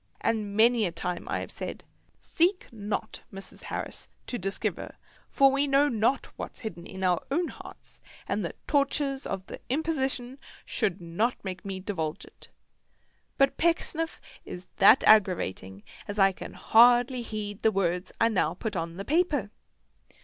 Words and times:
And 0.19 0.57
many 0.57 0.87
a 0.87 0.91
time 0.91 1.27
have 1.27 1.29
I 1.29 1.45
said, 1.45 1.83
"Seek 2.19 2.73
not, 2.73 3.21
Mrs. 3.31 3.65
Harris, 3.65 4.09
to 4.25 4.39
diskiver; 4.39 4.95
for 5.29 5.51
we 5.51 5.67
know 5.67 5.89
not 5.89 6.35
wot's 6.39 6.61
hidden 6.61 6.87
in 6.87 7.03
our 7.03 7.21
own 7.29 7.49
hearts, 7.49 8.01
and 8.27 8.43
the 8.43 8.55
torters 8.65 9.27
of 9.27 9.45
the 9.45 9.59
Imposition 9.69 10.39
should 10.65 11.01
not 11.01 11.35
make 11.45 11.63
me 11.63 11.79
diwulge 11.79 12.25
it." 12.25 12.49
But 13.37 13.57
Pecksniff 13.57 14.19
is 14.43 14.65
that 14.77 15.03
aggravating 15.03 15.83
as 16.07 16.17
I 16.17 16.31
can 16.31 16.53
hardly 16.53 17.21
heed 17.21 17.61
the 17.61 17.71
words 17.71 18.11
I 18.19 18.27
now 18.29 18.55
put 18.55 18.75
on 18.75 18.97
the 18.97 19.05
paper. 19.05 19.51